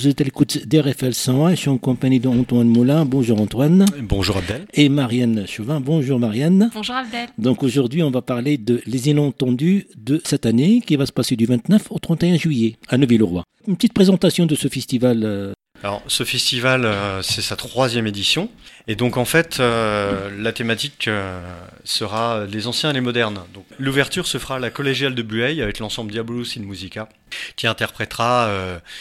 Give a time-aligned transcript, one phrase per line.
[0.00, 1.50] Vous êtes à l'écoute d'RFL 101.
[1.50, 3.04] Je suis en compagnie d'Antoine Moulin.
[3.04, 3.84] Bonjour Antoine.
[4.00, 4.64] Bonjour Abdel.
[4.72, 5.78] Et Marianne Chauvin.
[5.78, 6.70] Bonjour Marianne.
[6.72, 7.28] Bonjour Abdel.
[7.36, 11.36] Donc aujourd'hui, on va parler de Les Inentendus de cette année qui va se passer
[11.36, 13.44] du 29 au 31 juillet à Neuville-le-Roi.
[13.68, 15.54] Une petite présentation de ce festival.
[15.82, 18.50] Alors, ce festival, euh, c'est sa troisième édition.
[18.86, 21.40] Et donc, en fait, euh, la thématique euh,
[21.84, 23.40] sera les anciens et les modernes.
[23.78, 27.08] L'ouverture se fera à la collégiale de Bueil avec l'ensemble Diabolus in Musica,
[27.56, 28.50] qui interprétera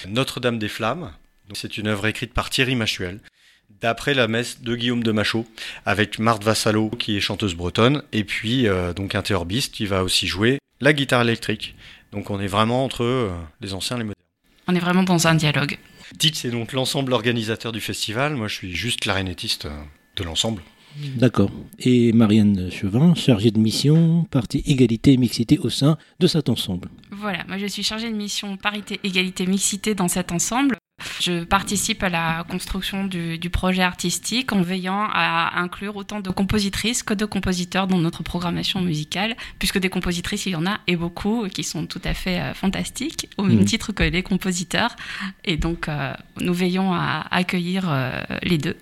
[0.07, 1.11] Notre-Dame des Flammes.
[1.53, 3.19] C'est une œuvre écrite par Thierry Machuel,
[3.81, 5.47] d'après la messe de Guillaume de Machaut,
[5.85, 10.27] avec Marthe Vassalo, qui est chanteuse bretonne, et puis donc un théorbiste qui va aussi
[10.27, 11.75] jouer la guitare électrique.
[12.11, 14.15] Donc, on est vraiment entre les anciens et les modernes.
[14.67, 15.77] On est vraiment dans un dialogue.
[16.17, 18.35] TIT, c'est donc l'ensemble organisateur du festival.
[18.35, 19.83] Moi, je suis juste clarinettiste euh,
[20.15, 20.61] de l'ensemble.
[21.15, 21.51] D'accord.
[21.77, 26.89] Et Marianne Chauvin, chargée de mission, partie égalité et mixité au sein de cet ensemble.
[27.11, 30.77] Voilà, moi je suis chargée de mission parité, égalité, mixité dans cet ensemble.
[31.21, 36.29] Je participe à la construction du, du projet artistique en veillant à inclure autant de
[36.29, 40.79] compositrices que de compositeurs dans notre programmation musicale, puisque des compositrices, il y en a
[40.87, 43.65] et beaucoup qui sont tout à fait euh, fantastiques, au même Mhm.
[43.65, 44.95] titre que les compositeurs.
[45.45, 48.75] Et donc, euh, nous veillons à accueillir euh, les deux.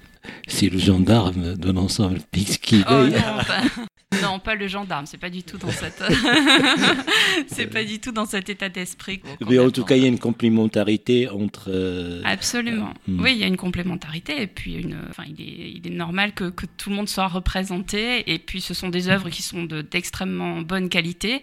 [0.48, 3.08] C'est le gendarme de l'ensemble Pix qui Oh.
[4.22, 6.02] non, pas, le gendarme, c'est pas du tout dans cette,
[7.48, 9.22] c'est pas du tout dans cet état d'esprit.
[9.48, 11.66] Mais en tout cas, il y a une complémentarité entre.
[11.70, 12.94] euh, Absolument.
[13.08, 13.22] Mm.
[13.22, 16.34] Oui, il y a une complémentarité et puis une, enfin, il est, il est normal
[16.34, 19.64] que, que tout le monde soit représenté et puis ce sont des œuvres qui sont
[19.66, 21.42] de- d'extrêmement bonne qualité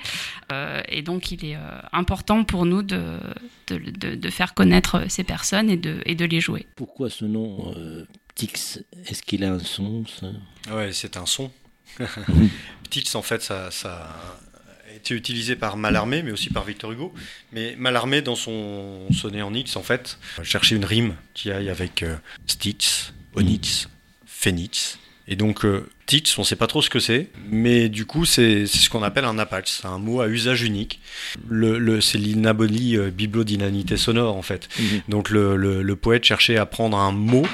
[0.52, 1.60] euh, et donc il est euh,
[1.92, 3.18] important pour nous de,
[3.68, 6.66] de, de- de faire connaître ces personnes et de, et de les jouer.
[6.76, 10.22] Pourquoi ce nom euh, Pix Est-ce qu'il a un sens
[10.72, 11.50] Ouais, c'est un son.
[12.90, 14.08] Tits, en fait, ça, ça
[14.90, 17.12] a été utilisé par Mallarmé, mais aussi par Victor Hugo.
[17.52, 22.02] Mais Mallarmé, dans son sonnet en Nitz, en fait, cherchait une rime qui aille avec
[22.02, 23.88] euh, Stitz, Onitz,
[24.26, 24.98] Phénix.
[25.26, 25.88] Et donc, euh,
[26.36, 29.38] on sait pas trop ce que c'est, mais du coup, c'est ce qu'on appelle un
[29.38, 29.68] apache.
[29.80, 31.00] C'est un mot à usage unique.
[31.48, 34.68] Le, le- c'est l'inabolie euh, bibliodynamité sonore, en fait.
[34.78, 35.00] Mhm.
[35.08, 37.46] Donc le, le- le poète cherchait à prendre un mot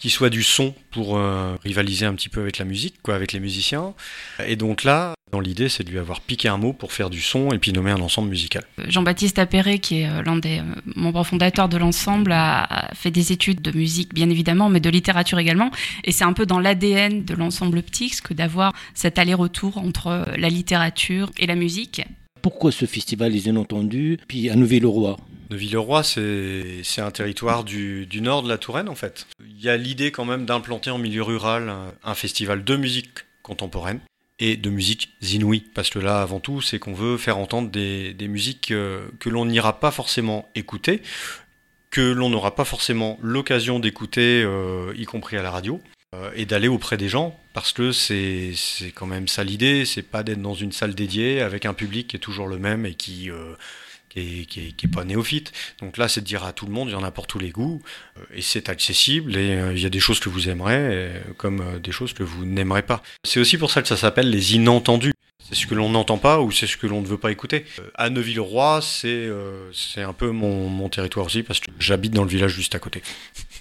[0.00, 3.32] qui soit du son pour euh, rivaliser un petit peu avec la musique, quoi, avec
[3.32, 3.94] les musiciens.
[4.44, 7.20] Et donc là, dans l'idée, c'est de lui avoir piqué un mot pour faire du
[7.20, 8.64] son et puis nommer un ensemble musical.
[8.88, 10.62] Jean-Baptiste Appéré, qui est euh, l'un des euh,
[10.96, 15.38] membres fondateurs de l'ensemble, a fait des études de musique, bien évidemment, mais de littérature
[15.38, 15.70] également.
[16.04, 20.48] Et c'est un peu dans l'ADN de l'ensemble Ptix que d'avoir cet aller-retour entre la
[20.48, 22.02] littérature et la musique.
[22.42, 24.56] Pourquoi ce festival Les Inentendus Puis à
[25.50, 29.26] Neuville-le-Roi c'est un territoire du, nord de la Touraine, en fait.
[29.40, 33.10] Il y a l'idée quand même d'implanter en milieu rural un, un festival de musique
[33.42, 34.00] contemporaine
[34.38, 35.64] et de musique inouïe.
[35.74, 39.44] Parce que là, avant tout, c'est qu'on veut faire entendre des, musiques euh, que l'on
[39.44, 41.02] n'ira pas forcément écouter,
[41.90, 45.80] que l'on n'aura pas forcément l'occasion d'écouter, euh, y compris à la radio,
[46.14, 48.54] euh, et d'aller auprès des gens, parce que c'est
[48.94, 52.16] quand même ça l'idée, c'est pas d'être dans une salle dédiée avec un public qui
[52.16, 53.30] est toujours le même et qui...
[53.30, 53.54] euh,
[54.10, 55.52] qui est, qui, est, pas néophyte.
[55.80, 57.38] Donc là, c'est de dire à tout le monde, il y en a pour tous
[57.38, 57.80] les goûts,
[58.18, 61.20] euh, et c'est accessible, et euh, il y a des choses que vous aimerez, euh,
[61.36, 63.02] comme des choses que vous n'aimerez pas.
[63.24, 65.12] C'est aussi pour ça que ça s'appelle les inentendus.
[65.52, 67.64] C'est ce que l'on n'entend pas ou c'est ce que l'on ne veut pas écouter.
[67.80, 72.12] Euh, à Neuville-Roi, c'est euh, c'est un peu mon, mon territoire aussi, parce que j'habite
[72.12, 73.02] dans le village juste à côté.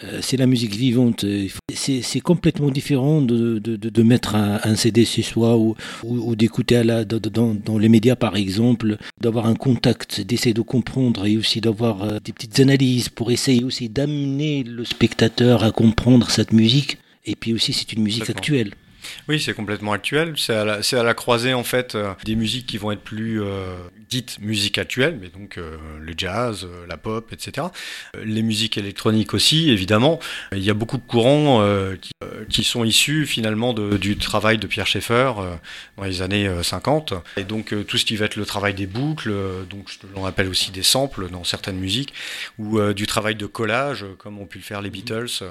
[0.03, 1.23] Euh, c'est la musique vivante.
[1.23, 5.75] Euh, C'est complètement différent de, de, de- de mettre un, un CD chez soi ou,
[6.03, 11.25] ou, ou d'écouter dans, dans- les médias, par exemple, d'avoir un contact, d'essayer de comprendre
[11.25, 16.29] et aussi d'avoir euh, des petites analyses pour essayer aussi d'amener le spectateur à comprendre
[16.29, 16.97] cette musique.
[17.25, 18.73] Et puis aussi, c'est une musique actuelle.
[19.27, 20.33] Oui, c'est complètement actuel.
[20.37, 20.65] C'est à,
[21.03, 23.75] la- croisée en fait euh, des musiques qui vont être plus euh,
[24.09, 27.67] dites musique actuelle, mais donc euh, le jazz, la pop, etc.
[28.23, 30.19] Les musiques électroniques aussi, évidemment.
[30.51, 31.63] Il y a beaucoup de courants
[32.49, 35.31] qui, sont issus finalement du travail de Pierre Schaeffer
[35.97, 37.13] dans les années euh, 50.
[37.37, 39.33] Et donc tout ce qui va être le travail des boucles,
[39.69, 42.13] donc l'on appelle aussi des samples dans certaines musiques,
[42.57, 45.43] ou du travail de collage, comme ont pu le faire les Beatles.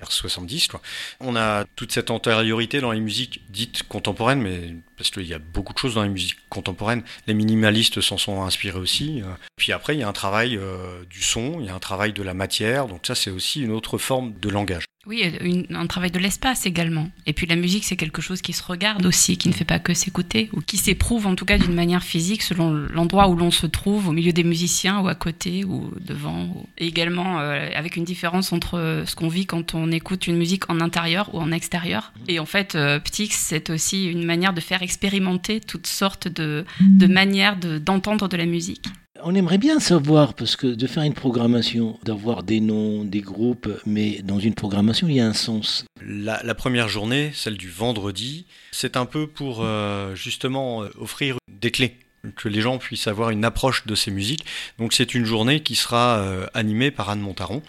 [0.00, 0.80] Vers 70 quoi.
[1.20, 5.38] On a toute cette antériorité dans les musiques dites contemporaines, mais parce qu'il y a
[5.38, 7.02] beaucoup de choses dans les musiques contemporaines.
[7.26, 9.22] Les minimalistes s'en sont inspirés aussi.
[9.22, 9.26] euh.
[9.56, 12.12] Puis après, il y a un travail euh, du son, il y a un travail
[12.12, 14.84] de la matière, donc ça c'est aussi une autre forme de langage.
[15.06, 17.08] Oui, une- un travail de l'espace également.
[17.26, 19.78] Et puis la musique, c'est quelque chose qui se regarde aussi, qui ne fait pas
[19.78, 23.50] que s'écouter, ou qui s'éprouve en tout cas d'une manière physique selon l'endroit où l'on
[23.50, 26.44] se trouve, au milieu des musiciens, ou à côté, ou devant.
[26.44, 30.36] ou- Et également euh, avec une différence entre ce qu'on vit quand on écoute une
[30.36, 32.12] musique en intérieur ou en extérieur.
[32.28, 36.66] Et en fait, euh, Ptix, c'est aussi une manière de faire expérimenter toutes sortes de,
[36.80, 38.84] de manières de- d'entendre de la musique.
[39.22, 43.68] On aimerait bien savoir, parce que de faire une programmation, d'avoir des noms, des groupes,
[43.84, 45.84] mais dans une programmation, il y a un sens.
[46.02, 51.70] La, première journée, celle du vendredi, c'est un peu pour euh, justement euh, offrir des
[51.70, 51.96] clés
[52.36, 54.44] que les gens puissent avoir une approche de ces musiques.
[54.78, 57.62] Donc c'est une journée qui sera euh, animée par Anne Montaron,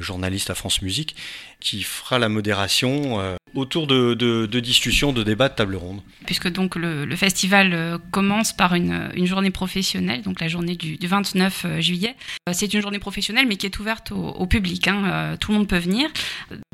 [0.00, 1.14] journaliste à France Musique,
[1.64, 6.02] qui fera la modération euh, autour de, discussions, de débats, de table ronde.
[6.26, 10.98] Puisque donc le, festival euh, commence par une, une, journée professionnelle, donc la journée du,
[11.00, 12.16] 29 euh, juillet.
[12.52, 14.88] C'est une journée professionnelle, mais qui est ouverte au, public.
[14.88, 15.36] Hein.
[15.40, 16.10] Tout le monde peut venir.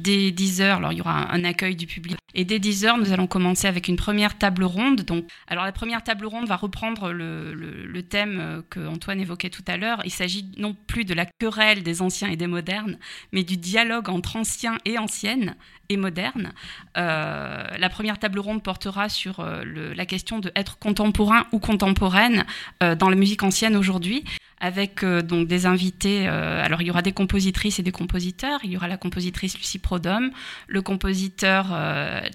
[0.00, 2.16] Dès 10 heures, alors il y aura un, accueil du public.
[2.34, 5.02] Et dès 10 heures, nous allons commencer avec une première table ronde.
[5.02, 9.62] Donc, alors la première table ronde va reprendre le, le thème que Antoine évoquait tout
[9.68, 10.00] à l'heure.
[10.04, 12.98] Il s'agit non plus de la querelle des anciens et des modernes,
[13.32, 15.54] mais du dialogue entre anciens et ancienne
[15.90, 16.52] et moderne.
[16.96, 19.62] Euh, la première table ronde portera sur euh,
[19.94, 22.44] la question de être contemporain ou contemporaine
[22.82, 24.24] euh, dans la musique ancienne aujourd'hui
[24.62, 26.28] avec donc des invités.
[26.28, 28.60] alors il y aura des compositrices et des compositeurs.
[28.62, 30.32] Il y aura la compositrice Lucie Prodhomme,
[30.66, 31.68] le compositeur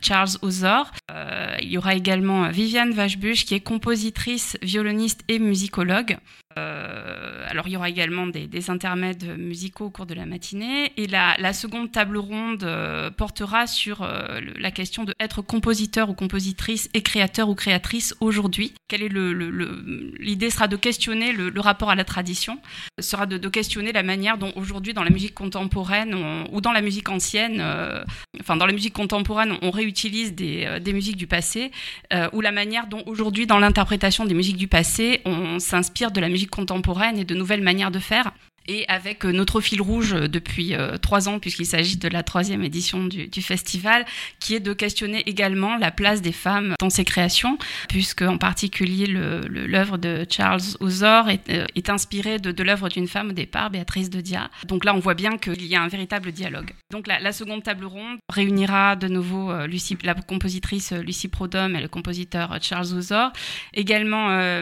[0.01, 0.92] Charles Ozor.
[1.62, 6.18] il y aura également Viviane Vachebuch qui est compositrice, violoniste et musicologue.
[6.57, 10.92] Euh, alors il y aura également des, intermèdes musicaux au cours de la matinée.
[10.98, 16.13] Et la, seconde table ronde euh, portera sur euh, la question de être compositeur ou
[16.13, 18.74] compositrice et créateur ou créatrice aujourd'hui.
[18.92, 22.60] L'idée sera de questionner le, rapport à la tradition,
[23.00, 26.16] sera de, questionner la manière dont aujourd'hui dans la musique contemporaine
[26.52, 27.63] ou dans la musique ancienne,
[28.40, 31.72] enfin dans la musique contemporaine on réutilise des musiques du passé,
[32.34, 36.30] ou la manière dont aujourd'hui dans l'interprétation des musiques du passé on s'inspire de la
[36.30, 38.31] musique contemporaine et de nouvelles manières de faire
[38.68, 42.24] et avec euh, notre fil rouge euh, depuis euh, trois ans, puisqu'il s'agit de la
[42.24, 44.06] troisième édition du, festival,
[44.40, 47.58] qui est de questionner également la place des femmes dans ces créations,
[47.90, 53.70] puisque en particulier l'œuvre de Charles Ozor est, inspirée de, l'œuvre d'une femme au départ,
[53.70, 54.50] Béatrice de Dia.
[54.68, 56.72] Donc là, on voit bien qu'il y a un véritable dialogue.
[56.92, 59.52] Donc la, seconde table ronde réunira de nouveau
[60.04, 63.32] la compositrice Lucie Prodhomme et le compositeur Charles Ozor,
[63.74, 64.62] également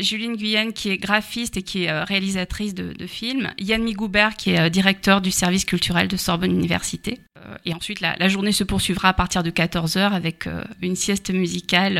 [0.00, 4.60] Juline Guyenne qui est graphiste et qui est réalisatrice de films Yann Migoubert, qui est
[4.60, 7.20] euh, directeur du service culturel de Sorbonne Université.
[7.38, 11.30] Euh, et ensuite, la, journée se poursuivra à partir de 14h avec euh, une sieste
[11.30, 11.94] musicale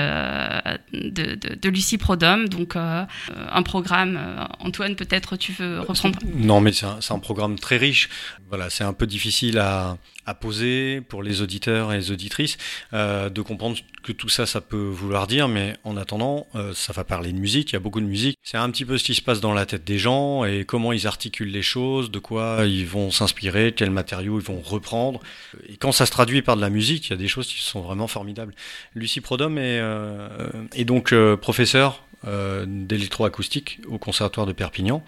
[0.93, 2.49] de, Lucie Prodhomme.
[2.49, 4.19] Donc, un programme.
[4.59, 6.19] Antoine, peut-être tu veux reprendre?
[6.35, 8.09] Non, mais c'est un, programme très riche.
[8.49, 9.97] Voilà, c'est un peu difficile à,
[10.27, 12.57] à poser pour les auditeurs et les auditrices
[12.93, 17.33] de comprendre que tout ça, ça peut vouloir dire, mais en attendant, ça va parler
[17.33, 18.39] de musique, il y a beaucoup de musique.
[18.43, 20.93] C'est un petit peu ce qui se passe dans la tête des gens et comment
[20.93, 25.21] ils articulent les choses, de quoi ils vont s'inspirer, quels matériaux ils vont reprendre.
[25.69, 27.63] Et quand ça se traduit par de la musique, il y a des choses qui
[27.63, 28.55] sont vraiment formidables.
[28.95, 35.03] Lucie Prodhomme est, euh, est donc euh, professeure euh, d'électroacoustique au conservatoire de Perpignan.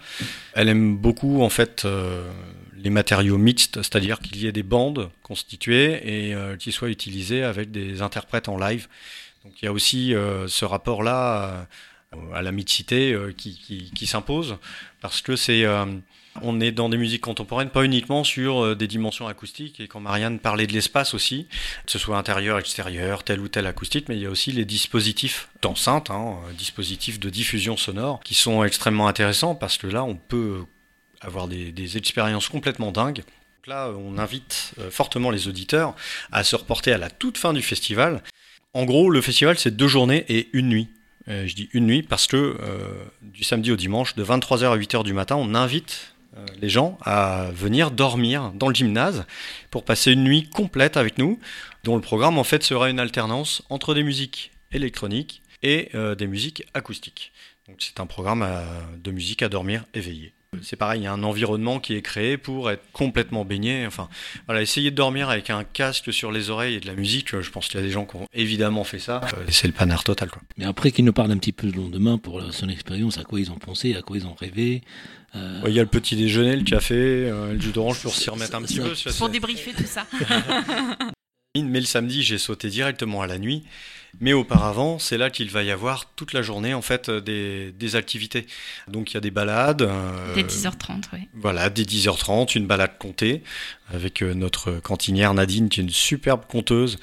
[0.53, 1.85] Elle aime beaucoup en fait
[2.83, 7.71] les matériaux mixtes, c'est-à-dire qu'il y ait des bandes constituées et qui soient utilisées avec
[7.71, 8.87] des interprètes en live.
[9.43, 10.13] Donc il y a aussi
[10.47, 11.67] ce rapport-là
[12.33, 14.57] à la mixité qui, qui s'impose
[15.01, 15.65] parce que c'est
[16.41, 19.99] on est dans des musiques contemporaines, pas uniquement sur euh, des dimensions acoustiques, et quand
[19.99, 21.47] Marianne parlait de l'espace aussi,
[21.85, 24.65] que ce soit intérieur, extérieur, tel ou tel acoustique, mais il y a aussi les
[24.65, 30.03] dispositifs d'enceinte, hein, euh, dispositifs de diffusion sonore, qui sont extrêmement intéressants, parce que là,
[30.03, 30.63] on peut
[31.23, 33.23] avoir des, expériences complètement dingues.
[33.65, 35.95] Là, on invite euh, fortement les auditeurs
[36.31, 38.21] à se reporter à la toute fin du festival.
[38.73, 40.89] En gros, le festival, c'est deux journées et une nuit.
[41.27, 42.57] je dis une nuit parce que
[43.21, 46.97] du samedi au dimanche, de 23h à 8h du matin, on invite euh, les gens
[47.01, 49.25] à venir dormir dans le gymnase
[49.69, 51.39] pour passer une nuit complète avec nous,
[51.83, 56.25] dont le programme en fait sera une alternance entre des musiques électroniques et euh, des
[56.25, 57.33] musiques acoustiques.
[57.67, 58.63] Donc c'est un programme euh,
[58.97, 60.33] de musique à dormir éveillé.
[60.61, 63.85] C'est pareil, il y a un environnement qui est créé pour être complètement baigné.
[63.87, 64.09] Enfin,
[64.45, 67.49] voilà, essayer de dormir avec un casque sur les oreilles et de la musique, je
[67.49, 69.21] pense qu'il y a des gens qui ont évidemment fait ça.
[69.49, 70.29] c'est le panard total.
[70.29, 70.41] Quoi.
[70.57, 73.39] Mais après, qu'ils nous parlent un petit peu le lendemain pour son expérience, à quoi
[73.39, 74.81] ils ont pensé, à quoi ils ont rêvé,
[75.35, 78.29] euh, il y a le petit déjeuner, le café, euh, le jus d'orange pour s'y
[78.29, 78.93] remettre un petit peu.
[79.17, 80.05] Pour débriefer tout ça.
[81.55, 83.63] Mais le samedi, j'ai sauté directement à la nuit.
[84.21, 88.47] Mais auparavant, c'est là qu'il va y avoir toute la journée en fait des, activités.
[88.87, 89.83] Donc il y a des balades.
[89.83, 91.19] Euh, dès 10h30, oui.
[91.35, 93.43] Voilà, dès 10h30, une balade comptée
[93.93, 96.97] avec notre cantinière Nadine, qui est une superbe conteuse,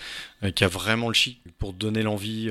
[0.57, 2.51] qui a vraiment le chic pour donner l'envie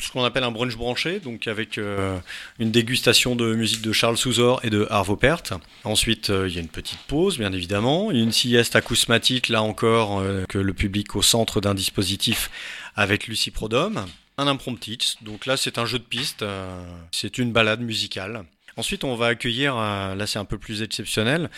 [0.00, 2.18] ce qu'on appelle un brunch branché, donc avec euh,
[2.58, 5.52] une dégustation de musique de Charles Souzor et de Arvo Pärt.
[5.84, 10.18] Ensuite, euh, il y a une petite pause, bien évidemment, une sieste acousmatique, là encore,
[10.18, 12.50] euh, que le public au centre d'un dispositif
[12.96, 14.06] avec Lucie Prodhomme.
[14.38, 16.44] Un impromptu, donc là c'est un jeu de piste,
[17.10, 18.44] c'est une balade musicale
[18.76, 21.48] Ensuite, on va accueillir, là c'est un peu plus exceptionnel,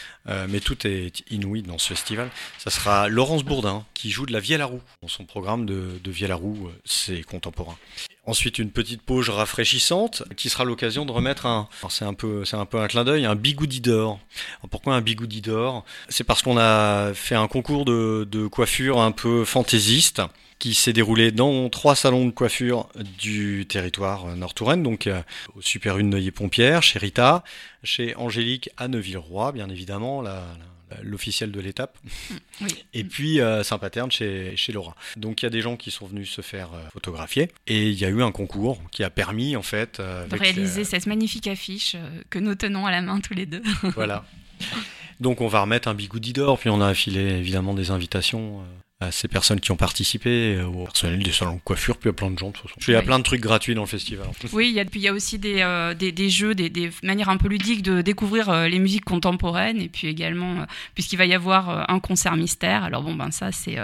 [0.48, 2.30] mais tout est inouï dans ce festival.
[2.58, 4.80] Ça sera Laurence Bourdin qui joue de la vielle à roue.
[5.08, 7.76] Son programme de, de vielle à roue, c'est contemporain.
[8.28, 11.66] Ensuite, une petite pause rafraîchissante qui sera l'occasion de remettre un.
[11.88, 14.20] C'est un peu, un peu un clin d'œil, un bigoudi d'or.
[14.70, 15.82] Pourquoi un bigoudi d'or?
[16.10, 20.20] C'est parce qu'on a fait un concours de, coiffure un peu fantaisiste
[20.58, 25.22] qui s'est déroulé dans trois salons de coiffure du territoire Nord-Touraine, donc euh,
[25.54, 27.44] au Super Une Neuilly-Pompière, chez Rita,
[27.82, 30.20] chez Angélique à Neuville-Roi, bien évidemment,
[31.02, 31.98] l'officiel de l'étape.
[32.94, 34.94] Et puis euh, Saint-Paterne chez, chez Laura.
[35.16, 37.98] Donc il y a des gens qui sont venus se faire euh, photographier et il
[37.98, 41.46] y a eu un concours qui a permis en fait euh, de réaliser cette magnifique
[41.46, 41.96] affiche
[42.30, 43.62] que nous tenons à la main tous les deux.
[43.94, 44.24] voilà.
[45.20, 48.62] Donc on va remettre un bigoudi d'or puis on a affilé évidemment des invitations
[49.00, 52.12] à ces personnes qui ont participé, euh, au personnel des salons de coiffure, puis à
[52.12, 52.80] plein de gens de toute façon.
[52.88, 54.26] Il y a plein de trucs gratuits dans le festival.
[54.52, 56.68] Oui, il y a, puis il y a aussi des, euh, des, des, jeux, des,
[56.68, 61.16] des, manières un peu ludiques de découvrir euh, les musiques contemporaines, et puis également, puisqu'il
[61.16, 62.82] va y avoir un concert mystère.
[62.82, 63.76] Alors bon, ben ça, c'est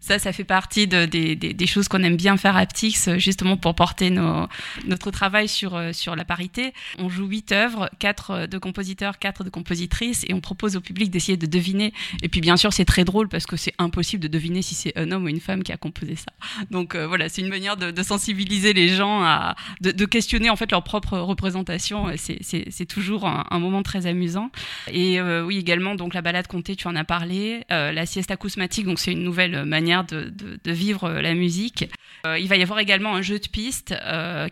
[0.00, 3.56] ça, ça fait partie de, des, des, choses qu'on aime bien faire à Ptix, justement
[3.56, 4.46] pour porter nos,
[4.86, 6.74] notre travail sur, sur la parité.
[6.98, 11.10] On joue huit œuvres, quatre de compositeurs, quatre de compositrices, et on propose au public
[11.10, 11.94] d'essayer de deviner.
[12.22, 14.96] Et puis bien sûr, c'est très drôle parce que c'est impossible de deviner si c'est
[14.98, 16.32] un homme ou une femme qui a composé ça.
[16.70, 20.70] Donc euh, voilà, c'est une manière de, sensibiliser les gens à de, questionner en fait
[20.70, 22.06] leur propre représentation.
[22.16, 24.50] C'est toujours un, moment très amusant.
[24.90, 28.30] Et euh, oui, également donc la balade comptée, tu en as parlé, euh, la sieste
[28.30, 30.32] acousmatique, donc c'est une nouvelle manière de,
[30.66, 31.88] vivre la musique.
[32.24, 33.94] il va y avoir également un jeu de piste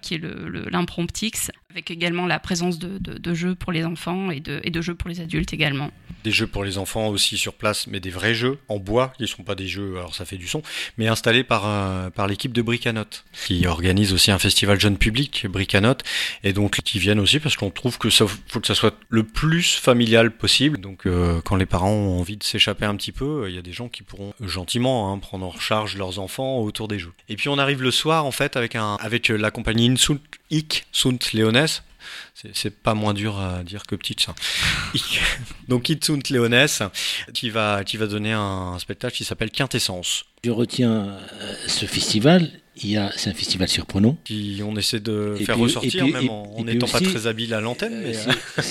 [0.02, 0.23] qui est
[0.71, 5.20] l'impromptix, avec également la présence de, jeux pour les enfants et de, jeux pour les
[5.20, 5.90] adultes également.
[6.25, 9.22] Des jeux pour les enfants aussi sur place, mais des vrais jeux en bois, qui
[9.22, 10.62] ne sont pas des jeux alors ça fait du son,
[10.96, 16.04] mais installé par, euh, l'équipe de Bricanote, qui organise aussi un festival jeune public, Bricanote,
[16.42, 19.22] et donc qui viennent aussi parce qu'on trouve que ça faut que ça soit le
[19.22, 20.78] plus familial possible.
[20.78, 23.62] Donc euh, quand les parents ont envie de s'échapper un petit peu, il y a
[23.62, 27.12] des gens qui pourront gentiment hein, prendre en charge leurs enfants autour des jeux.
[27.28, 30.18] Et puis on arrive le soir en fait avec avec la compagnie Insunt
[30.50, 31.83] Ik Sunt Leones
[32.55, 34.17] c'est pas moins dur à dire que petit.
[35.69, 36.83] Donc Itzunt Léonès
[37.35, 40.25] qui va, qui va donner un spectacle qui s'appelle Quintessence.
[40.45, 42.50] Je retiens euh, ce festival
[43.16, 44.16] c'est un festival surprenant.
[44.25, 47.94] Qui on essaie de faire ressortir, même en n'étant pas très habile à l'antenne.
[47.94, 48.14] Euh,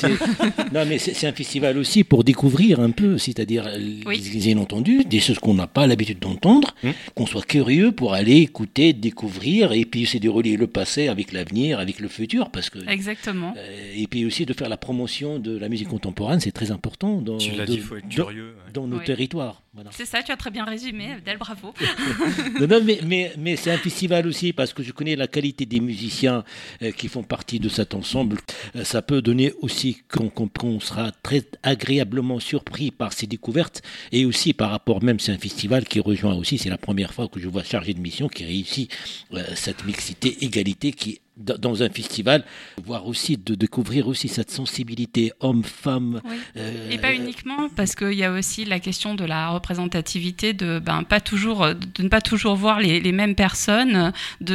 [0.03, 0.15] euh.
[0.73, 5.39] non, mais c'est un festival aussi pour découvrir un peu, c'est-à-dire les inentendus, des choses
[5.39, 6.93] qu'on n'a pas l'habitude d'entendre, hum.
[7.15, 11.31] qu'on soit curieux pour aller écouter, découvrir, et puis c'est de relier le passé avec
[11.31, 12.79] l'avenir, avec le futur, parce que.
[12.89, 13.53] Exactement.
[13.57, 17.21] Euh, et puis aussi de faire la promotion de la musique contemporaine, c'est très important
[17.21, 19.63] dans, tu dit, faut être curieux, dans, nos territoires.
[19.91, 21.73] C'est ça, tu as très bien résumé, Del, bravo.
[22.59, 25.79] non, mais, mais, mais c'est un festival aussi parce que je connais la qualité des
[25.79, 26.43] musiciens
[26.81, 28.37] euh, qui font partie de cet ensemble.
[28.75, 34.53] Euh, ça peut donner aussi qu'on sera très agréablement surpris par ces découvertes et aussi
[34.53, 37.47] par rapport même, c'est un festival qui rejoint aussi, c'est la première fois que je
[37.47, 38.91] vois chargé de mission qui réussit
[39.33, 42.43] euh, cette mixité, égalité qui dans un festival,
[42.83, 46.21] voir aussi, de découvrir aussi cette sensibilité homme-femme.
[46.55, 50.79] Euh, et pas uniquement, parce qu'il y a aussi la question de la représentativité, de,
[50.79, 54.11] ben, pas toujours, de ne pas toujours voir les, les mêmes personnes.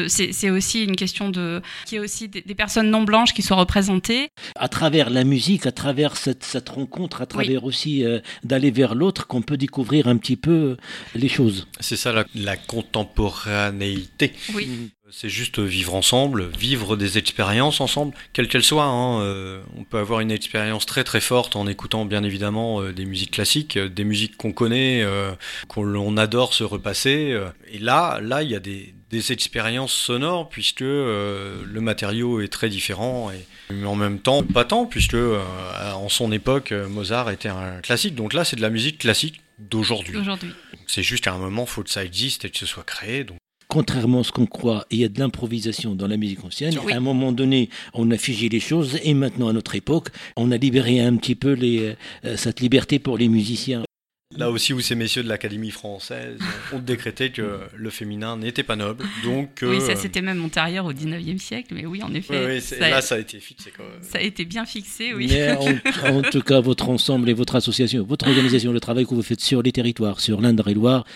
[0.08, 3.56] C'est aussi une question de qu'il y ait aussi des, personnes non blanches qui soient
[3.56, 4.28] représentées.
[4.56, 8.94] À travers la musique, à travers cette, cette rencontre, à travers aussi euh, d'aller vers
[8.94, 10.76] l'autre, qu'on peut découvrir un petit peu
[11.14, 11.66] les choses.
[11.80, 14.32] C'est ça la, la contemporanéité.
[14.54, 14.90] Oui.
[15.14, 18.86] C'est juste vivre ensemble, vivre des expériences ensemble, quelles qu'elles soient.
[18.86, 19.20] Hein.
[19.20, 23.04] Euh, on peut avoir une expérience très très forte en écoutant bien évidemment euh, des
[23.04, 25.06] musiques classiques, euh, des musiques qu'on connaît,
[25.68, 27.38] qu'on adore se repasser.
[27.70, 32.70] Et là, là, il y a des, des expériences sonores puisque le matériau est très
[32.70, 38.14] différent et en même temps pas tant puisque en son époque Mozart était un classique.
[38.14, 40.16] Donc là, c'est de la musique classique d'aujourd'hui.
[40.86, 43.24] C'est juste qu'à un moment, faut que ça existe et que ce soit créé.
[43.24, 43.36] Donc
[43.72, 46.76] contrairement à ce qu'on croit, il y a de l'improvisation dans la musique ancienne.
[46.90, 50.50] À un moment donné, on a figé les choses et maintenant, à notre époque, on
[50.50, 53.82] a libéré un petit peu les, euh, cette liberté pour les musiciens.
[54.36, 56.38] Là aussi où ces messieurs de l'Académie française
[56.74, 59.06] ont décrété que le féminin n'était pas noble.
[59.24, 62.60] Donc, oui, ça euh, c'était même antérieur au 19e siècle, mais oui, en effet.
[62.60, 63.72] ça là, ça a été fixé.
[63.74, 65.28] Quand Ça a été bien fixé, oui.
[65.30, 69.14] Mais en, en, tout cas, votre ensemble et votre association, votre organisation, le travail que
[69.14, 71.06] vous faites sur les territoires, sur l'Indre-et-Loire,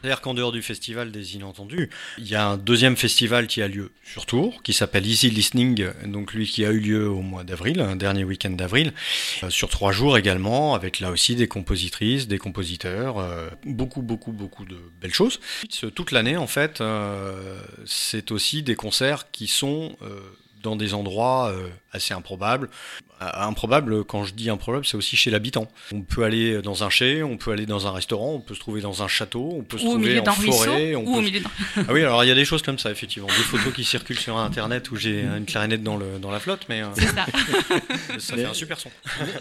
[0.00, 3.68] c'est-à-dire qu'en dehors du festival des Inentendus, il y a un deuxième festival qui a
[3.68, 7.44] lieu sur Tours, qui s'appelle Easy Listening, donc lui qui a eu lieu au mois
[7.44, 8.92] d'avril, un dernier week-end d'avril,
[9.42, 14.32] euh, sur trois jours également, avec là aussi des compositrices, des compositeurs, euh, beaucoup, beaucoup,
[14.32, 15.40] beaucoup de belles choses.
[15.94, 19.96] Toute l'année, en fait, euh, c'est aussi des concerts qui sont
[20.62, 21.52] dans des endroits
[21.92, 22.68] assez improbables.
[23.20, 25.68] Improbable, quand je dis improbable, c'est aussi chez l'habitant.
[25.92, 28.60] On peut aller dans un chai, on peut aller dans un restaurant, on peut se
[28.60, 30.94] trouver dans un château, on peut se trouver en forêt.
[30.94, 31.42] On ou au milieu
[31.76, 33.28] ah oui, alors il y a des choses comme ça, effectivement.
[33.28, 36.66] Des photos qui circulent sur Internet où j'ai une clarinette dans, le, dans la flotte,
[36.68, 37.26] mais euh, ça,
[38.18, 38.90] ça fait un super son.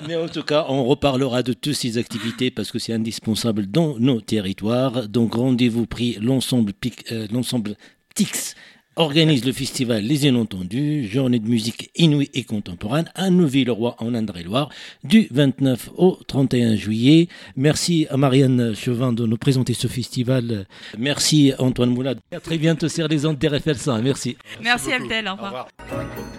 [0.07, 3.97] Mais, en tout cas, on reparlera de toutes ces activités parce que c'est indispensable dans
[3.99, 5.07] nos territoires.
[5.07, 6.73] Donc rendez-vous pris l'ensemble
[7.11, 7.75] euh, l'ensemble
[8.15, 8.55] TIX
[8.99, 14.69] organise le festival Les Inentendus, journée de musique inouïe et contemporaine à Neuville-le-Roi en Indre-et-Loire
[15.05, 17.29] du 29 au 31 juillet.
[17.55, 20.67] Merci à Marianne Chauvin de nous présenter ce festival.
[20.97, 22.19] Merci Antoine Moulade.
[22.33, 24.01] À très bientôt sur les ondes d'RFL 100.
[24.01, 24.35] Merci.
[24.61, 25.27] Merci, Merci Abdel.
[25.29, 25.67] Au revoir.
[25.79, 26.38] Au revoir.